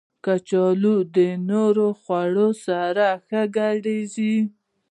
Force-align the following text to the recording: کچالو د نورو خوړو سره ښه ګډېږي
کچالو 0.25 0.95
د 1.15 1.17
نورو 1.49 1.87
خوړو 2.01 2.47
سره 2.65 3.07
ښه 3.27 3.41
ګډېږي 3.57 4.35